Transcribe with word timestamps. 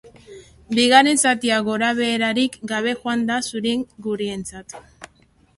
Bigarren 0.77 1.19
zatia 1.23 1.59
gorabeherarik 1.67 2.57
gabe 2.73 2.97
joan 3.05 3.29
da 3.31 3.39
zuri-gorrientzat. 3.53 4.79